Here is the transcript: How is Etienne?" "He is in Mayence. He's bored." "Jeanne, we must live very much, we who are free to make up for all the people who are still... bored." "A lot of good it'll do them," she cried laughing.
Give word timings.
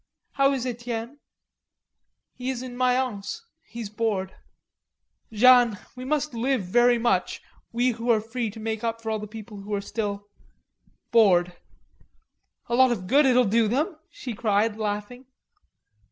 How 0.31 0.51
is 0.53 0.65
Etienne?" 0.65 1.19
"He 2.33 2.49
is 2.49 2.63
in 2.63 2.75
Mayence. 2.75 3.45
He's 3.67 3.87
bored." 3.91 4.33
"Jeanne, 5.31 5.77
we 5.95 6.05
must 6.05 6.33
live 6.33 6.63
very 6.63 6.97
much, 6.97 7.39
we 7.71 7.91
who 7.91 8.09
are 8.09 8.19
free 8.19 8.49
to 8.49 8.59
make 8.59 8.83
up 8.83 8.99
for 8.99 9.11
all 9.11 9.19
the 9.19 9.27
people 9.27 9.59
who 9.59 9.75
are 9.75 9.79
still... 9.79 10.27
bored." 11.11 11.55
"A 12.67 12.73
lot 12.73 12.91
of 12.91 13.05
good 13.05 13.27
it'll 13.27 13.45
do 13.45 13.67
them," 13.67 13.95
she 14.09 14.33
cried 14.33 14.75
laughing. 14.75 15.27